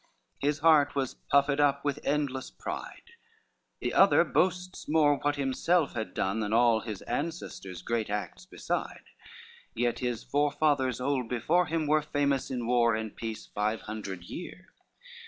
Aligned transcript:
His 0.39 0.57
heart 0.65 0.95
was 0.95 1.13
puffed 1.29 1.59
up 1.59 1.85
with 1.85 1.99
endless 2.03 2.49
pride: 2.49 3.11
The 3.81 3.93
other 3.93 4.23
boasts 4.23 4.89
more 4.89 5.17
what 5.19 5.35
himself 5.35 5.93
had 5.93 6.15
done 6.15 6.39
Than 6.39 6.51
all 6.53 6.79
his 6.79 7.03
ancestors' 7.03 7.83
great 7.83 8.09
acts 8.09 8.47
beside; 8.47 9.03
Yet 9.75 9.99
his 9.99 10.23
forefathers 10.23 10.99
old 10.99 11.29
before 11.29 11.67
him 11.67 11.85
were 11.85 12.01
Famous 12.01 12.49
in 12.49 12.65
war 12.65 12.95
and 12.95 13.15
peace 13.15 13.45
five 13.45 13.81
hundred 13.81 14.23
years. 14.23 14.65